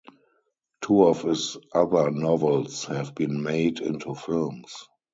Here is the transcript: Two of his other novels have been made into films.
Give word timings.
Two 0.81 1.03
of 1.03 1.21
his 1.21 1.57
other 1.75 2.09
novels 2.09 2.85
have 2.85 3.13
been 3.13 3.43
made 3.43 3.81
into 3.81 4.15
films. 4.15 4.87